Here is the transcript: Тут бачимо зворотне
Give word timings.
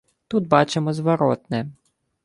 Тут 0.27 0.47
бачимо 0.47 0.93
зворотне 0.93 1.71